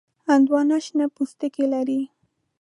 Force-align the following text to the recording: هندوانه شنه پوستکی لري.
هندوانه 0.29 0.77
شنه 0.85 1.05
پوستکی 1.15 1.65
لري. 1.73 2.01